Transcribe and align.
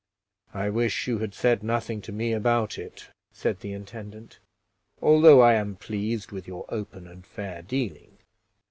"I 0.55 0.71
wish 0.71 1.05
you 1.07 1.19
had 1.19 1.35
said 1.35 1.61
nothing 1.61 2.01
to 2.01 2.11
me 2.11 2.33
about 2.33 2.79
it," 2.79 3.09
said 3.31 3.59
the 3.59 3.71
intendant, 3.71 4.39
"although 4.99 5.41
I 5.41 5.53
am 5.53 5.75
pleased 5.75 6.31
with 6.31 6.47
your 6.47 6.65
open 6.69 7.05
and 7.07 7.23
fair 7.23 7.61
dealing. 7.61 8.17